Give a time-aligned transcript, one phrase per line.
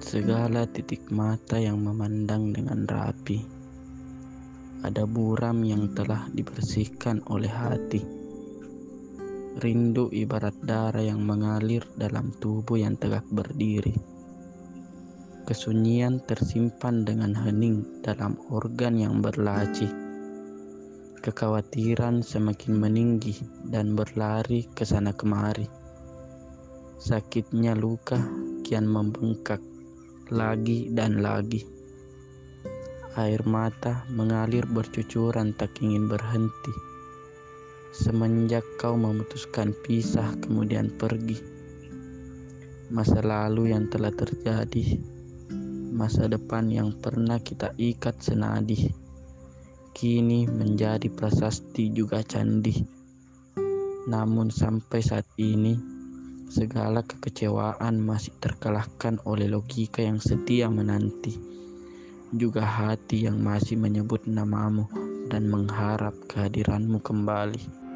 [0.00, 3.44] segala titik mata yang memandang dengan rapi.
[4.80, 8.00] Ada buram yang telah dibersihkan oleh hati.
[9.60, 13.92] Rindu ibarat darah yang mengalir dalam tubuh yang tegak berdiri.
[15.44, 19.90] Kesunyian tersimpan dengan hening dalam organ yang berlaci.
[21.20, 23.36] Kekhawatiran semakin meninggi
[23.68, 25.68] dan berlari ke sana kemari.
[26.96, 28.16] Sakitnya luka
[28.64, 29.60] kian membengkak
[30.30, 31.66] lagi dan lagi.
[33.18, 36.70] Air mata mengalir bercucuran tak ingin berhenti.
[37.90, 41.34] Semenjak kau memutuskan pisah kemudian pergi.
[42.94, 45.02] Masa lalu yang telah terjadi,
[45.90, 48.86] masa depan yang pernah kita ikat senadi,
[49.90, 52.78] kini menjadi prasasti juga candi.
[54.06, 55.99] Namun sampai saat ini,
[56.50, 61.38] Segala kekecewaan masih terkalahkan oleh logika yang setia menanti,
[62.34, 64.90] juga hati yang masih menyebut namamu
[65.30, 67.89] dan mengharap kehadiranmu kembali.